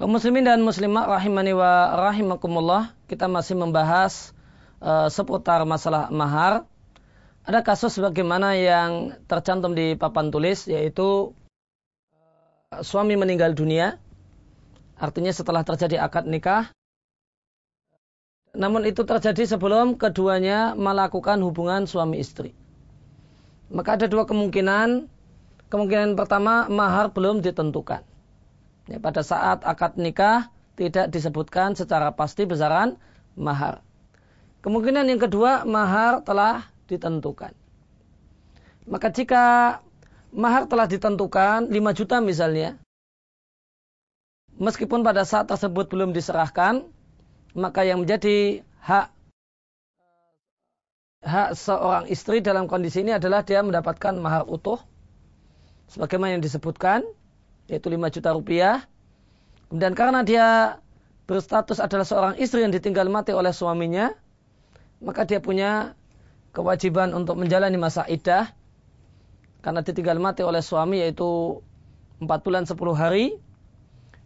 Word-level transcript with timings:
Kaum 0.00 0.16
muslimin 0.16 0.48
dan 0.48 0.64
muslimat 0.64 1.04
rahimani 1.12 1.52
wa 1.52 1.92
rahimakumullah, 2.08 2.96
kita 3.04 3.28
masih 3.28 3.52
membahas 3.52 4.32
uh, 4.80 5.12
seputar 5.12 5.60
masalah 5.68 6.08
mahar. 6.08 6.64
Ada 7.44 7.60
kasus 7.60 8.00
bagaimana 8.00 8.56
yang 8.56 9.12
tercantum 9.28 9.76
di 9.76 10.00
papan 10.00 10.32
tulis 10.32 10.64
yaitu 10.72 11.36
uh, 12.72 12.80
suami 12.80 13.20
meninggal 13.20 13.52
dunia. 13.52 14.00
Artinya 14.96 15.36
setelah 15.36 15.68
terjadi 15.68 16.00
akad 16.00 16.24
nikah 16.24 16.72
namun 18.56 18.88
itu 18.88 19.04
terjadi 19.04 19.44
sebelum 19.44 20.00
keduanya 20.00 20.72
melakukan 20.80 21.44
hubungan 21.44 21.84
suami 21.84 22.24
istri. 22.24 22.56
Maka 23.68 24.00
ada 24.00 24.08
dua 24.08 24.24
kemungkinan. 24.24 25.12
Kemungkinan 25.68 26.16
pertama 26.16 26.72
mahar 26.72 27.12
belum 27.12 27.44
ditentukan. 27.44 28.09
Ya, 28.90 28.98
pada 28.98 29.22
saat 29.22 29.62
akad 29.62 29.94
nikah 29.94 30.50
tidak 30.74 31.14
disebutkan 31.14 31.78
secara 31.78 32.10
pasti 32.10 32.42
besaran 32.42 32.98
mahar. 33.38 33.86
Kemungkinan 34.66 35.06
yang 35.06 35.22
kedua, 35.22 35.62
mahar 35.62 36.26
telah 36.26 36.66
ditentukan. 36.90 37.54
Maka 38.90 39.14
jika 39.14 39.44
mahar 40.34 40.66
telah 40.66 40.90
ditentukan 40.90 41.70
5 41.70 41.98
juta 41.98 42.18
misalnya, 42.18 42.74
meskipun 44.58 45.06
pada 45.06 45.22
saat 45.22 45.46
tersebut 45.46 45.86
belum 45.86 46.10
diserahkan, 46.10 46.82
maka 47.54 47.86
yang 47.86 48.02
menjadi 48.02 48.66
hak 48.82 49.14
hak 51.20 51.48
seorang 51.54 52.10
istri 52.10 52.42
dalam 52.42 52.66
kondisi 52.66 53.06
ini 53.06 53.14
adalah 53.14 53.44
dia 53.44 53.60
mendapatkan 53.60 54.16
mahar 54.16 54.48
utuh 54.48 54.80
sebagaimana 55.92 56.40
yang 56.40 56.42
disebutkan 56.42 57.04
yaitu 57.70 57.86
5 57.86 58.10
juta 58.10 58.34
rupiah. 58.34 58.76
Kemudian 59.70 59.94
karena 59.94 60.26
dia 60.26 60.46
berstatus 61.30 61.78
adalah 61.78 62.02
seorang 62.02 62.34
istri 62.42 62.66
yang 62.66 62.74
ditinggal 62.74 63.06
mati 63.06 63.30
oleh 63.30 63.54
suaminya, 63.54 64.10
maka 64.98 65.22
dia 65.22 65.38
punya 65.38 65.94
kewajiban 66.50 67.14
untuk 67.14 67.38
menjalani 67.38 67.78
masa 67.78 68.02
iddah 68.10 68.50
karena 69.62 69.86
ditinggal 69.86 70.18
mati 70.18 70.42
oleh 70.42 70.58
suami 70.58 70.98
yaitu 70.98 71.62
4 72.18 72.26
bulan 72.42 72.66
10 72.66 72.74
hari. 72.98 73.38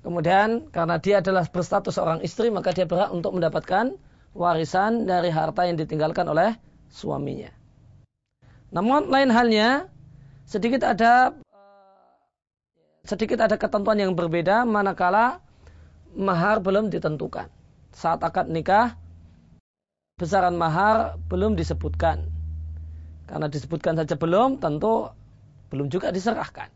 Kemudian 0.00 0.68
karena 0.72 0.96
dia 1.00 1.20
adalah 1.20 1.44
berstatus 1.48 1.96
seorang 1.96 2.20
istri 2.24 2.48
maka 2.52 2.72
dia 2.72 2.88
berhak 2.88 3.12
untuk 3.12 3.36
mendapatkan 3.36 3.96
warisan 4.32 5.04
dari 5.04 5.28
harta 5.28 5.68
yang 5.68 5.76
ditinggalkan 5.76 6.24
oleh 6.28 6.56
suaminya. 6.88 7.52
Namun 8.70 9.10
lain 9.10 9.28
halnya 9.28 9.90
sedikit 10.46 10.86
ada 10.86 11.34
sedikit 13.10 13.42
ada 13.42 13.58
ketentuan 13.58 13.98
yang 13.98 14.14
berbeda 14.14 14.62
manakala 14.62 15.42
mahar 16.14 16.62
belum 16.62 16.94
ditentukan. 16.94 17.50
Saat 17.90 18.22
akad 18.22 18.46
nikah, 18.46 18.94
besaran 20.14 20.54
mahar 20.54 21.18
belum 21.26 21.58
disebutkan. 21.58 22.30
Karena 23.26 23.50
disebutkan 23.50 23.98
saja 23.98 24.14
belum, 24.14 24.62
tentu 24.62 25.10
belum 25.74 25.90
juga 25.90 26.14
diserahkan. 26.14 26.70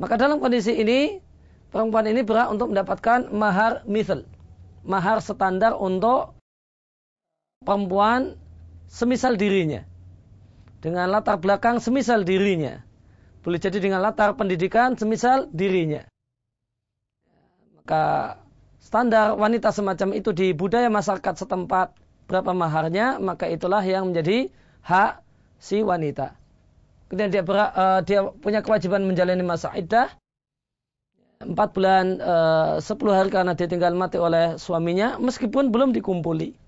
Maka 0.00 0.16
dalam 0.16 0.40
kondisi 0.40 0.72
ini, 0.72 1.20
perempuan 1.68 2.08
ini 2.08 2.24
berhak 2.24 2.48
untuk 2.48 2.72
mendapatkan 2.72 3.28
mahar 3.28 3.84
misal. 3.84 4.24
Mahar 4.88 5.20
standar 5.20 5.76
untuk 5.76 6.32
perempuan 7.60 8.40
semisal 8.88 9.36
dirinya. 9.36 9.84
Dengan 10.80 11.12
latar 11.12 11.36
belakang 11.40 11.80
semisal 11.80 12.24
dirinya. 12.24 12.85
Boleh 13.46 13.62
jadi 13.62 13.78
dengan 13.78 14.02
latar 14.02 14.34
pendidikan 14.34 14.98
semisal 14.98 15.46
dirinya. 15.54 16.02
Maka 17.78 18.34
standar 18.82 19.38
wanita 19.38 19.70
semacam 19.70 20.18
itu 20.18 20.34
di 20.34 20.50
budaya 20.50 20.90
masyarakat 20.90 21.46
setempat 21.46 21.94
berapa 22.26 22.50
maharnya, 22.50 23.22
maka 23.22 23.46
itulah 23.46 23.86
yang 23.86 24.10
menjadi 24.10 24.50
hak 24.82 25.22
si 25.62 25.78
wanita. 25.86 26.34
Kemudian 27.06 27.30
dia, 27.30 27.46
ber, 27.46 27.70
uh, 27.70 28.02
dia 28.02 28.26
punya 28.42 28.66
kewajiban 28.66 29.06
menjalani 29.06 29.46
masa 29.46 29.70
iddah. 29.78 30.10
Empat 31.38 31.70
bulan, 31.70 32.18
uh, 32.18 32.82
sepuluh 32.82 33.14
hari 33.14 33.30
karena 33.30 33.54
dia 33.54 33.70
tinggal 33.70 33.94
mati 33.94 34.18
oleh 34.18 34.58
suaminya, 34.58 35.22
meskipun 35.22 35.70
belum 35.70 35.94
dikumpuli. 35.94 36.58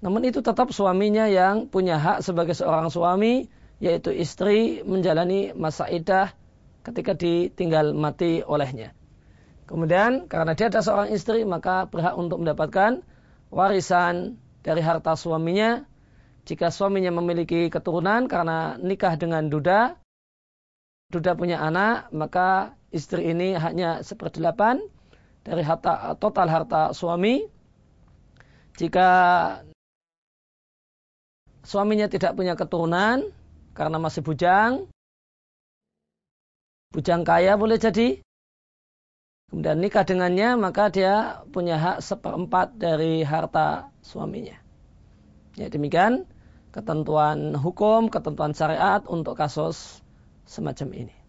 Namun 0.00 0.24
itu 0.24 0.40
tetap 0.40 0.72
suaminya 0.72 1.28
yang 1.28 1.68
punya 1.68 2.00
hak 2.00 2.24
sebagai 2.24 2.56
seorang 2.56 2.88
suami 2.88 3.59
yaitu 3.80 4.12
istri 4.12 4.84
menjalani 4.84 5.56
masa 5.56 5.88
idah 5.88 6.30
ketika 6.84 7.16
ditinggal 7.16 7.96
mati 7.96 8.44
olehnya. 8.44 8.92
Kemudian 9.64 10.28
karena 10.28 10.52
dia 10.52 10.68
adalah 10.68 10.84
seorang 10.84 11.10
istri 11.14 11.46
maka 11.48 11.88
berhak 11.88 12.14
untuk 12.18 12.44
mendapatkan 12.44 13.00
warisan 13.48 14.36
dari 14.60 14.84
harta 14.84 15.16
suaminya. 15.16 15.84
Jika 16.44 16.72
suaminya 16.72 17.12
memiliki 17.14 17.68
keturunan 17.68 18.26
karena 18.26 18.80
nikah 18.80 19.14
dengan 19.14 19.46
duda, 19.46 20.00
duda 21.12 21.36
punya 21.36 21.60
anak, 21.60 22.10
maka 22.10 22.74
istri 22.90 23.30
ini 23.30 23.54
hanya 23.54 24.02
seperdelapan 24.02 24.80
dari 25.46 25.62
harta, 25.62 26.16
total 26.18 26.48
harta 26.48 26.90
suami. 26.90 27.44
Jika 28.74 29.08
suaminya 31.62 32.08
tidak 32.08 32.34
punya 32.34 32.56
keturunan, 32.56 33.30
karena 33.76 33.96
masih 34.00 34.22
bujang. 34.24 34.88
Bujang 36.90 37.22
kaya 37.22 37.54
boleh 37.54 37.78
jadi. 37.78 38.18
Kemudian 39.50 39.82
nikah 39.82 40.06
dengannya, 40.06 40.54
maka 40.54 40.94
dia 40.94 41.42
punya 41.50 41.74
hak 41.74 42.06
seperempat 42.06 42.78
dari 42.78 43.26
harta 43.26 43.90
suaminya. 43.98 44.54
Ya 45.58 45.66
demikian 45.66 46.26
ketentuan 46.70 47.58
hukum, 47.58 48.06
ketentuan 48.06 48.54
syariat 48.54 49.02
untuk 49.10 49.34
kasus 49.34 50.02
semacam 50.46 51.06
ini. 51.06 51.19